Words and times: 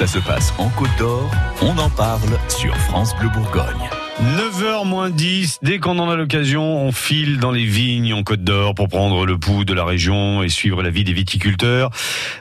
Ça 0.00 0.06
se 0.06 0.18
passe 0.18 0.54
en 0.56 0.70
Côte 0.70 0.88
d'Or, 0.98 1.30
on 1.60 1.76
en 1.76 1.90
parle 1.90 2.30
sur 2.48 2.74
France 2.74 3.14
Bleu 3.18 3.28
Bourgogne. 3.28 3.90
9h 4.18 4.86
moins 4.86 5.10
10, 5.10 5.58
dès 5.60 5.78
qu'on 5.78 5.98
en 5.98 6.08
a 6.08 6.16
l'occasion, 6.16 6.62
on 6.62 6.90
file 6.90 7.38
dans 7.38 7.50
les 7.50 7.66
vignes 7.66 8.14
en 8.14 8.22
Côte 8.22 8.42
d'Or 8.42 8.74
pour 8.74 8.88
prendre 8.88 9.26
le 9.26 9.36
pouls 9.36 9.66
de 9.66 9.74
la 9.74 9.84
région 9.84 10.42
et 10.42 10.48
suivre 10.48 10.82
la 10.82 10.88
vie 10.88 11.04
des 11.04 11.12
viticulteurs. 11.12 11.90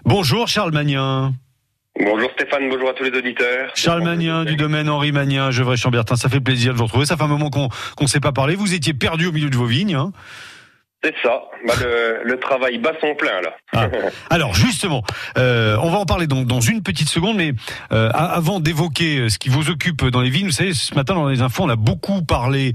Bonjour 0.05 0.47
Charles 0.47 0.71
Magnin. 0.71 1.33
Bonjour 1.99 2.31
Stéphane, 2.31 2.69
bonjour 2.69 2.91
à 2.91 2.93
tous 2.93 3.03
les 3.03 3.17
auditeurs. 3.19 3.71
Charles 3.75 4.03
Magnin 4.03 4.45
du 4.45 4.55
domaine 4.55 4.87
Henri 4.87 5.11
Magnin, 5.11 5.51
Gevrey 5.51 5.75
Chambertin, 5.75 6.15
ça 6.15 6.29
fait 6.29 6.39
plaisir 6.39 6.71
de 6.71 6.77
vous 6.77 6.85
retrouver. 6.85 7.05
Ça 7.05 7.17
fait 7.17 7.23
un 7.23 7.27
moment 7.27 7.49
qu'on 7.49 7.67
qu'on 7.97 8.05
ne 8.05 8.09
s'est 8.09 8.21
pas 8.21 8.31
parlé. 8.31 8.55
Vous 8.55 8.73
étiez 8.73 8.93
perdu 8.93 9.27
au 9.27 9.33
milieu 9.33 9.49
de 9.49 9.57
vos 9.57 9.65
vignes. 9.65 9.95
Hein 9.95 10.13
C'est 11.01 11.15
ça, 11.23 11.43
bah, 11.65 11.73
le, 11.79 12.23
le 12.25 12.39
travail 12.39 12.77
bat 12.77 12.91
son 12.99 13.15
plein 13.15 13.39
là. 13.41 13.55
Ah. 13.73 13.87
Alors 14.29 14.53
justement, 14.53 15.01
euh, 15.37 15.77
on 15.81 15.89
va 15.89 15.99
en 15.99 16.05
parler 16.05 16.27
dans, 16.27 16.43
dans 16.43 16.59
une 16.59 16.83
petite 16.83 17.07
seconde, 17.07 17.37
mais 17.37 17.53
euh, 17.93 18.09
avant 18.13 18.59
d'évoquer 18.59 19.29
ce 19.29 19.39
qui 19.39 19.47
vous 19.47 19.69
occupe 19.69 20.05
dans 20.07 20.19
les 20.19 20.29
vignes, 20.29 20.47
vous 20.47 20.51
savez, 20.51 20.73
ce 20.73 20.93
matin 20.95 21.13
dans 21.13 21.29
les 21.29 21.41
infos, 21.41 21.63
on 21.63 21.69
a 21.69 21.77
beaucoup 21.77 22.21
parlé 22.21 22.73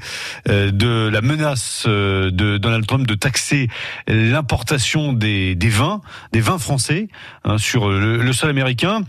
euh, 0.48 0.70
de 0.70 1.10
la 1.12 1.20
menace 1.20 1.84
euh, 1.86 2.30
de 2.30 2.56
Donald 2.56 2.86
Trump 2.86 3.06
de 3.06 3.14
taxer 3.14 3.68
l'importation 4.08 5.12
des, 5.12 5.54
des 5.54 5.68
vins, 5.68 6.00
des 6.32 6.40
vins 6.40 6.58
français 6.58 7.08
hein, 7.44 7.58
sur 7.58 7.90
le, 7.90 8.16
le 8.22 8.32
sol 8.32 8.48
américain. 8.48 9.02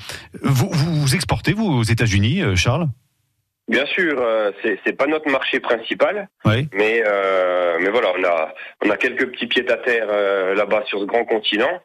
Vous, 0.43 0.69
vous, 0.69 0.93
vous 1.01 1.15
exportez 1.15 1.53
vous 1.53 1.65
aux 1.67 1.83
États-Unis, 1.83 2.41
euh, 2.41 2.57
Charles? 2.57 2.87
Bien 3.67 3.85
sûr, 3.87 4.15
euh, 4.21 4.51
c'est 4.61 4.79
c'est 4.85 4.93
pas 4.93 5.07
notre 5.07 5.29
marché 5.31 5.59
principal, 5.59 6.27
Oui. 6.45 6.67
mais 6.73 7.01
euh, 7.05 7.77
mais 7.81 7.89
voilà, 7.89 8.09
on 8.17 8.23
a 8.23 8.53
on 8.85 8.89
a 8.91 8.97
quelques 8.97 9.25
petits 9.31 9.47
pieds 9.47 9.69
à 9.71 9.77
terre 9.77 10.05
euh, 10.09 10.53
là-bas 10.53 10.83
sur 10.85 10.99
ce 10.99 11.05
grand 11.05 11.25
continent. 11.25 11.81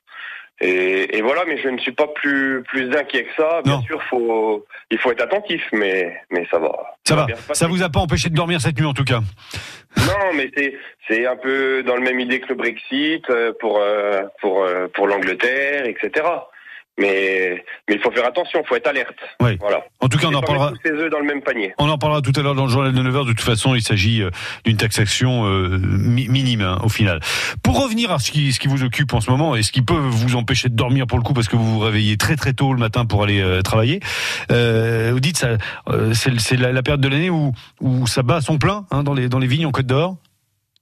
Et, 0.63 1.17
et 1.17 1.23
voilà, 1.23 1.45
mais 1.47 1.57
je 1.57 1.69
ne 1.71 1.79
suis 1.79 1.93
pas 1.93 2.07
plus 2.09 2.63
plus 2.65 2.95
inquiet 2.95 3.25
que 3.25 3.35
ça. 3.35 3.63
Bien 3.65 3.77
Non. 3.77 3.83
sûr, 3.83 4.03
faut 4.11 4.67
il 4.91 4.99
faut 4.99 5.11
être 5.11 5.23
attentif, 5.23 5.63
mais 5.73 6.15
mais 6.31 6.47
ça 6.51 6.59
va. 6.59 6.71
Ça 7.09 7.17
va. 7.17 7.25
passer. 7.27 7.55
Ça 7.55 7.67
vous 7.67 7.83
a 7.83 7.89
pas 7.89 8.01
empêché 8.01 8.29
de 8.29 8.35
dormir 8.35 8.61
cette 8.61 8.79
nuit 8.79 8.85
en 8.87 8.93
tout 8.93 9.05
cas? 9.05 9.21
Non, 9.97 10.35
mais 10.35 10.51
c'est 10.55 10.75
c'est 11.09 11.27
un 11.27 11.37
peu 11.37 11.83
dans 11.83 11.97
le 11.97 12.03
même 12.03 12.21
idée 12.21 12.41
que 12.41 12.49
le 12.49 12.57
Brexit 12.57 13.25
euh, 13.31 13.55
pour 13.59 13.79
euh, 13.81 14.21
pour 14.43 14.65
euh, 14.65 14.87
pour 14.93 15.07
l'Angleterre, 15.09 15.87
etc. 15.87 16.27
Mais 16.99 17.65
mais 17.89 17.95
il 17.97 18.01
faut 18.03 18.11
faire 18.11 18.27
attention, 18.27 18.61
il 18.63 18.69
faut 18.69 18.77
être 18.77 18.87
alerte. 18.87 19.17
Oui. 19.41 19.57
Voilà. 19.61 19.81
En 20.01 20.09
tout 20.09 20.19
cas, 20.19 20.27
on 20.29 20.35
en 20.35 20.43
parlera. 20.43 20.73
tous 20.85 20.91
œufs 20.91 21.11
dans 21.11 21.19
le 21.21 21.25
même 21.25 21.41
panier. 21.41 21.73
On 21.79 21.89
en 21.89 21.97
parlera 21.97 22.21
tout 22.21 22.33
à 22.37 22.43
l'heure 22.43 22.55
dans 22.55 22.65
le 22.67 22.71
journal 22.71 22.93
de 22.93 23.01
9h. 23.03 23.23
De 23.27 23.31
toute 23.33 23.41
façon, 23.41 23.75
il 23.75 23.81
s'agit 23.83 24.23
euh, 24.23 24.31
d'une 24.65 24.77
taxation 24.77 25.47
euh, 25.47 25.79
mi- 25.79 26.29
minime 26.29 26.61
hein, 26.61 26.79
au 26.83 26.89
final. 26.91 27.21
Pour 27.63 27.83
revenir 27.83 28.11
à 28.13 28.19
ce 28.19 28.31
qui, 28.31 28.53
ce 28.53 28.61
qui 28.61 28.69
vous 28.69 28.83
occupe 28.85 29.15
en 29.15 29.21
ce 29.21 29.31
moment 29.31 29.57
et 29.57 29.63
ce 29.63 29.73
qui 29.73 29.81
peut 29.83 29.95
vous 29.95 30.37
empêcher 30.37 30.69
de 30.69 30.75
dormir 30.77 31.07
pour 31.07 31.17
le 31.17 31.25
coup 31.25 31.33
parce 31.33 31.49
que 31.49 31.57
vous 31.57 31.73
vous 31.73 31.79
réveillez 31.79 32.17
très 32.19 32.37
très 32.37 32.53
tôt 32.53 32.73
le 32.75 32.79
matin 32.81 33.07
pour 33.07 33.23
aller 33.23 33.41
euh, 33.41 33.63
travailler, 33.63 34.01
euh, 34.53 35.11
vous 35.13 35.21
dites 35.21 35.39
ça, 35.39 35.57
euh, 35.89 36.13
c'est 36.13 36.57
la, 36.57 36.73
la 36.73 36.83
période 36.83 37.01
de 37.01 37.09
l'année 37.09 37.31
où, 37.31 37.53
où 37.81 38.07
ça 38.07 38.23
bat 38.23 38.37
à 38.37 38.41
son 38.43 38.59
plein 38.59 38.85
hein, 38.91 39.03
dans 39.05 39.15
les 39.15 39.29
dans 39.29 39.39
les 39.39 39.47
vignes 39.47 39.67
en 39.67 39.71
Côte 39.73 39.87
d'Or. 39.87 40.17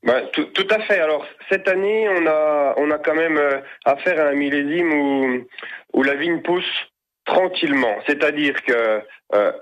Bah, 0.05 0.23
tout, 0.33 0.45
tout 0.45 0.67
à 0.71 0.79
fait. 0.81 1.01
Alors 1.01 1.27
cette 1.51 1.69
année, 1.69 2.09
on 2.09 2.27
a 2.27 2.75
on 2.77 2.91
a 2.91 2.99
quand 2.99 3.15
même 3.15 3.37
euh, 3.37 3.59
affaire 3.85 4.21
à 4.21 4.29
un 4.29 4.35
millésime 4.35 4.93
où 4.93 5.47
où 5.93 6.03
la 6.03 6.15
vigne 6.15 6.41
pousse 6.43 6.89
tranquillement. 7.25 7.97
C'est-à-dire 8.07 8.55
que 8.63 9.03
euh, 9.35 9.53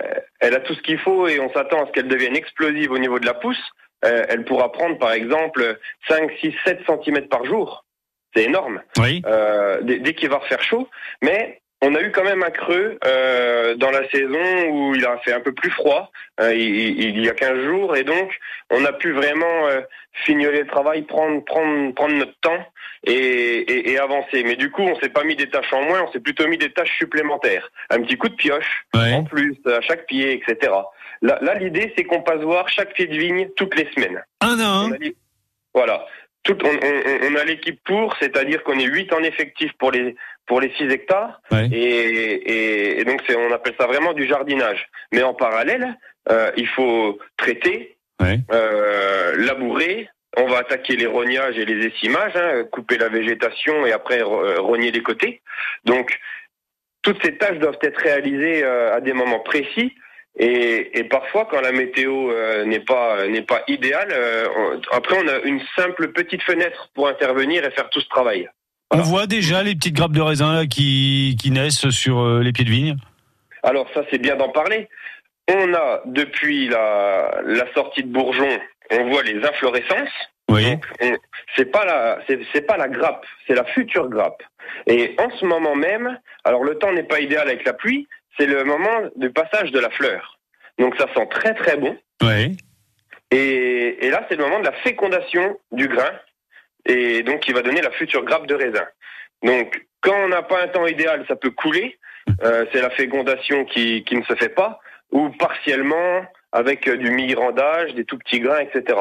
elle 0.40 0.54
a 0.54 0.60
tout 0.60 0.74
ce 0.74 0.82
qu'il 0.82 0.98
faut 0.98 1.26
et 1.26 1.40
on 1.40 1.52
s'attend 1.52 1.82
à 1.82 1.86
ce 1.86 1.92
qu'elle 1.92 2.08
devienne 2.08 2.36
explosive 2.36 2.92
au 2.92 2.98
niveau 2.98 3.18
de 3.18 3.26
la 3.26 3.34
pousse. 3.34 3.62
Euh, 4.04 4.24
elle 4.28 4.44
pourra 4.44 4.70
prendre 4.70 4.98
par 4.98 5.12
exemple 5.12 5.78
5, 6.08 6.30
6, 6.40 6.54
7 6.64 6.80
cm 6.86 7.28
par 7.28 7.44
jour. 7.44 7.84
C'est 8.34 8.44
énorme. 8.44 8.82
Oui. 8.98 9.22
euh, 9.26 9.80
dès, 9.82 9.98
dès 9.98 10.14
qu'il 10.14 10.28
va 10.28 10.36
refaire 10.38 10.62
chaud. 10.62 10.88
Mais 11.22 11.60
on 11.82 11.94
a 11.94 12.00
eu 12.00 12.10
quand 12.10 12.24
même 12.24 12.42
un 12.42 12.50
creux 12.50 12.98
euh, 13.04 13.74
dans 13.76 13.90
la 13.90 14.08
saison 14.08 14.68
où 14.70 14.94
il 14.94 15.04
a 15.04 15.18
fait 15.18 15.32
un 15.32 15.40
peu 15.40 15.52
plus 15.52 15.70
froid, 15.70 16.10
euh, 16.40 16.54
il, 16.54 17.00
il 17.18 17.24
y 17.24 17.28
a 17.28 17.34
15 17.34 17.64
jours, 17.64 17.96
et 17.96 18.04
donc 18.04 18.30
on 18.70 18.84
a 18.84 18.92
pu 18.92 19.12
vraiment 19.12 19.66
euh, 19.68 19.80
fignoler 20.24 20.60
le 20.62 20.66
travail, 20.66 21.02
prendre, 21.02 21.44
prendre, 21.44 21.94
prendre 21.94 22.14
notre 22.14 22.38
temps 22.40 22.66
et, 23.04 23.12
et, 23.12 23.90
et 23.92 23.98
avancer. 23.98 24.42
Mais 24.44 24.56
du 24.56 24.70
coup, 24.70 24.82
on 24.82 24.98
s'est 25.00 25.10
pas 25.10 25.22
mis 25.24 25.36
des 25.36 25.48
tâches 25.50 25.72
en 25.72 25.82
moins, 25.82 26.02
on 26.08 26.12
s'est 26.12 26.20
plutôt 26.20 26.48
mis 26.48 26.56
des 26.58 26.72
tâches 26.72 26.96
supplémentaires. 26.96 27.70
Un 27.90 28.00
petit 28.02 28.16
coup 28.16 28.28
de 28.30 28.34
pioche 28.34 28.86
Ouais. 28.94 29.12
en 29.12 29.24
plus 29.24 29.56
à 29.66 29.80
chaque 29.82 30.06
pied, 30.06 30.32
etc. 30.32 30.72
Là, 31.22 31.38
là 31.42 31.54
l'idée, 31.54 31.92
c'est 31.96 32.04
qu'on 32.04 32.22
passe 32.22 32.40
voir 32.40 32.68
chaque 32.68 32.94
pied 32.94 33.06
de 33.06 33.16
vigne 33.16 33.48
toutes 33.56 33.74
les 33.76 33.88
semaines. 33.92 34.22
Un 34.40 34.58
à 34.58 34.64
un. 34.64 34.88
On 34.90 34.92
a 34.92 34.98
dit- 34.98 35.16
Voilà. 35.74 36.06
Tout, 36.46 36.56
on, 36.64 36.68
on- 36.68 37.32
on 37.32 37.34
a 37.36 37.44
l'équipe 37.44 37.80
pour, 37.84 38.16
c'est-à-dire 38.20 38.62
qu'on 38.62 38.78
est 38.78 38.84
8 38.84 39.12
en 39.12 39.22
effectif 39.22 39.72
pour 39.78 39.90
les 39.90 40.14
pour 40.46 40.60
les 40.60 40.70
6 40.78 40.84
hectares, 40.90 41.40
Ouais. 41.50 41.66
et, 41.72 41.76
et, 41.76 43.00
et 43.00 43.04
donc 43.04 43.20
c'est 43.26 43.34
on 43.36 43.52
appelle 43.52 43.74
ça 43.80 43.86
vraiment 43.86 44.12
du 44.12 44.26
jardinage. 44.28 44.86
Mais 45.12 45.22
en 45.24 45.34
parallèle, 45.34 45.96
euh, 46.30 46.52
il 46.56 46.68
faut 46.68 47.18
traiter, 47.36 47.96
Ouais. 48.20 48.38
euh, 48.52 49.34
labourer. 49.38 50.08
On 50.38 50.46
va 50.46 50.58
attaquer 50.58 50.96
les 50.96 51.06
rognages 51.06 51.58
et 51.58 51.64
les 51.64 51.86
essimages, 51.86 52.36
hein, 52.36 52.64
couper 52.70 52.96
la 52.98 53.08
végétation 53.08 53.86
et 53.86 53.92
après 53.92 54.20
euh, 54.20 54.60
rogner 54.60 54.90
les 54.92 55.02
côtés. 55.02 55.40
Donc 55.84 56.16
toutes 57.02 57.20
ces 57.24 57.36
tâches 57.38 57.58
doivent 57.58 57.78
être 57.82 57.98
réalisées 58.00 58.62
à 58.64 59.00
des 59.00 59.12
moments 59.14 59.40
précis. 59.40 59.94
Et, 60.38 60.98
et 60.98 61.04
parfois, 61.04 61.46
quand 61.50 61.60
la 61.62 61.72
météo 61.72 62.30
euh, 62.30 62.64
n'est 62.66 62.80
pas 62.80 63.26
n'est 63.26 63.42
pas 63.42 63.62
idéale, 63.68 64.08
euh, 64.12 64.46
on- 64.56 64.80
après 64.94 65.16
on 65.22 65.26
a 65.28 65.38
une 65.44 65.60
simple 65.74 66.12
petite 66.12 66.42
fenêtre 66.42 66.90
pour 66.94 67.08
intervenir 67.08 67.64
et 67.64 67.70
faire 67.70 67.88
tout 67.88 68.00
ce 68.00 68.08
travail. 68.08 68.48
On 68.90 68.98
voit 68.98 69.26
déjà 69.26 69.62
les 69.62 69.74
petites 69.74 69.96
grappes 69.96 70.12
de 70.12 70.20
raisin 70.20 70.54
là, 70.54 70.66
qui, 70.66 71.36
qui 71.40 71.50
naissent 71.50 71.88
sur 71.88 72.20
euh, 72.20 72.42
les 72.42 72.52
pieds 72.52 72.64
de 72.66 72.70
vigne. 72.70 72.96
Alors 73.62 73.88
ça, 73.94 74.02
c'est 74.10 74.18
bien 74.18 74.36
d'en 74.36 74.50
parler. 74.50 74.88
On 75.48 75.72
a 75.74 76.02
depuis 76.04 76.68
la, 76.68 77.40
la 77.46 77.72
sortie 77.72 78.02
de 78.02 78.08
Bourgeon, 78.08 78.58
on 78.90 79.08
voit 79.08 79.22
les 79.22 79.42
inflorescences. 79.44 80.12
Oui. 80.50 80.76
C'est 81.56 81.72
pas 81.72 81.84
la 81.84 82.18
c'est 82.28 82.38
c'est 82.52 82.60
pas 82.66 82.76
la 82.76 82.88
grappe, 82.88 83.24
c'est 83.46 83.54
la 83.54 83.64
future 83.64 84.08
grappe. 84.08 84.42
Et 84.86 85.16
en 85.18 85.30
ce 85.38 85.44
moment 85.44 85.74
même, 85.74 86.18
alors 86.44 86.62
le 86.62 86.76
temps 86.78 86.92
n'est 86.92 87.02
pas 87.02 87.20
idéal 87.20 87.48
avec 87.48 87.64
la 87.64 87.72
pluie, 87.72 88.06
c'est 88.38 88.46
le 88.46 88.64
moment 88.64 89.10
du 89.16 89.30
passage 89.30 89.70
de 89.72 89.78
la 89.78 89.90
fleur. 89.90 90.38
Donc 90.78 90.94
ça 90.96 91.06
sent 91.14 91.26
très 91.30 91.54
très 91.54 91.76
bon. 91.76 91.96
Oui. 92.22 92.56
Et, 93.30 94.06
et 94.06 94.10
là, 94.10 94.24
c'est 94.28 94.36
le 94.36 94.44
moment 94.44 94.60
de 94.60 94.66
la 94.66 94.72
fécondation 94.72 95.58
du 95.72 95.88
grain, 95.88 96.12
et 96.84 97.22
donc 97.22 97.40
qui 97.40 97.52
va 97.52 97.62
donner 97.62 97.82
la 97.82 97.90
future 97.90 98.24
grappe 98.24 98.46
de 98.46 98.54
raisin. 98.54 98.86
Donc, 99.42 99.84
quand 100.00 100.14
on 100.24 100.28
n'a 100.28 100.42
pas 100.42 100.62
un 100.62 100.68
temps 100.68 100.86
idéal, 100.86 101.24
ça 101.26 101.34
peut 101.34 101.50
couler. 101.50 101.98
Euh, 102.42 102.64
c'est 102.72 102.80
la 102.80 102.90
fécondation 102.90 103.64
qui, 103.64 104.04
qui 104.04 104.16
ne 104.16 104.22
se 104.22 104.34
fait 104.36 104.48
pas, 104.48 104.78
ou 105.10 105.30
partiellement 105.30 106.24
avec 106.52 106.88
euh, 106.88 106.96
du 106.96 107.10
mi-grandage, 107.10 107.94
des 107.94 108.04
tout 108.04 108.18
petits 108.18 108.40
grains, 108.40 108.60
etc. 108.60 108.98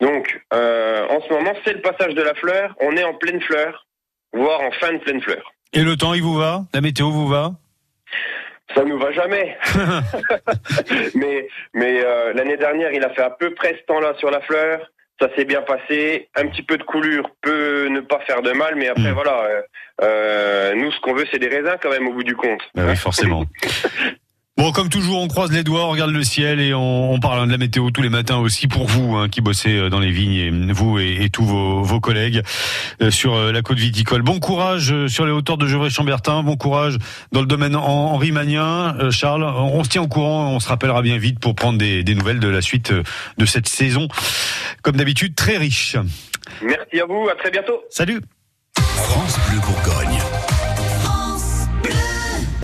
Donc, 0.00 0.42
euh, 0.52 1.06
en 1.08 1.20
ce 1.22 1.32
moment, 1.32 1.54
c'est 1.64 1.72
le 1.72 1.80
passage 1.80 2.14
de 2.14 2.22
la 2.22 2.34
fleur. 2.34 2.74
On 2.80 2.96
est 2.96 3.04
en 3.04 3.14
pleine 3.14 3.40
fleur, 3.40 3.86
voire 4.32 4.60
en 4.60 4.70
fin 4.72 4.92
de 4.92 4.98
pleine 4.98 5.22
fleur. 5.22 5.52
Et 5.72 5.82
le 5.82 5.96
temps, 5.96 6.12
il 6.12 6.22
vous 6.22 6.36
va? 6.36 6.62
La 6.74 6.82
météo 6.82 7.10
vous 7.10 7.28
va? 7.28 7.52
Ça 8.74 8.84
nous 8.84 8.98
va 8.98 9.12
jamais. 9.12 9.56
mais 11.14 11.46
mais 11.74 12.02
euh, 12.04 12.32
l'année 12.34 12.56
dernière, 12.56 12.92
il 12.92 13.04
a 13.04 13.10
fait 13.10 13.22
à 13.22 13.30
peu 13.30 13.52
près 13.54 13.76
ce 13.80 13.84
temps-là 13.86 14.14
sur 14.18 14.30
la 14.30 14.40
fleur. 14.40 14.90
Ça 15.20 15.28
s'est 15.36 15.44
bien 15.44 15.62
passé. 15.62 16.28
Un 16.34 16.46
petit 16.48 16.62
peu 16.62 16.76
de 16.78 16.82
coulure 16.82 17.30
peut 17.42 17.86
ne 17.88 18.00
pas 18.00 18.20
faire 18.20 18.42
de 18.42 18.52
mal, 18.52 18.74
mais 18.76 18.88
après 18.88 19.10
Mm. 19.10 19.14
voilà. 19.14 19.42
euh, 19.44 19.62
euh, 20.02 20.74
nous, 20.74 20.90
ce 20.90 21.00
qu'on 21.00 21.14
veut, 21.14 21.26
c'est 21.30 21.38
des 21.38 21.48
raisins 21.48 21.76
quand 21.80 21.90
même 21.90 22.08
au 22.08 22.12
bout 22.12 22.24
du 22.24 22.34
compte. 22.34 22.60
Bah 22.74 22.82
oui, 22.88 22.96
forcément. 22.96 23.44
Bon, 24.58 24.70
comme 24.70 24.90
toujours, 24.90 25.18
on 25.22 25.28
croise 25.28 25.50
les 25.50 25.64
doigts, 25.64 25.86
on 25.86 25.90
regarde 25.90 26.10
le 26.10 26.22
ciel 26.22 26.60
et 26.60 26.74
on, 26.74 27.12
on 27.12 27.18
parle 27.18 27.40
hein, 27.40 27.46
de 27.46 27.52
la 27.52 27.56
météo 27.56 27.90
tous 27.90 28.02
les 28.02 28.10
matins 28.10 28.36
aussi 28.36 28.68
pour 28.68 28.86
vous 28.86 29.16
hein, 29.16 29.30
qui 29.30 29.40
bossez 29.40 29.74
euh, 29.78 29.88
dans 29.88 29.98
les 29.98 30.10
vignes, 30.10 30.34
et 30.34 30.50
vous 30.72 30.98
et, 30.98 31.16
et 31.22 31.30
tous 31.30 31.42
vos, 31.44 31.82
vos 31.82 32.00
collègues 32.00 32.42
euh, 33.00 33.10
sur 33.10 33.34
euh, 33.34 33.50
la 33.50 33.62
côte 33.62 33.78
viticole. 33.78 34.20
Bon 34.20 34.40
courage 34.40 35.06
sur 35.06 35.24
les 35.24 35.32
hauteurs 35.32 35.56
de 35.56 35.66
Gevrey-Chambertin, 35.66 36.42
bon 36.42 36.56
courage 36.56 36.98
dans 37.32 37.40
le 37.40 37.46
domaine 37.46 37.74
en- 37.74 38.12
Henri 38.12 38.30
Magnien. 38.30 38.94
Euh, 39.00 39.10
Charles, 39.10 39.42
on, 39.42 39.78
on 39.78 39.84
se 39.84 39.88
tient 39.88 40.02
au 40.02 40.08
courant, 40.08 40.50
on 40.50 40.60
se 40.60 40.68
rappellera 40.68 41.00
bien 41.00 41.16
vite 41.16 41.40
pour 41.40 41.54
prendre 41.54 41.78
des, 41.78 42.04
des 42.04 42.14
nouvelles 42.14 42.38
de 42.40 42.48
la 42.48 42.60
suite 42.60 42.92
de 43.38 43.46
cette 43.46 43.68
saison, 43.68 44.06
comme 44.82 44.96
d'habitude 44.96 45.34
très 45.34 45.56
riche. 45.56 45.96
Merci 46.62 47.00
à 47.00 47.06
vous. 47.06 47.26
À 47.32 47.34
très 47.36 47.50
bientôt. 47.50 47.80
Salut 47.88 48.20
France 48.76 49.31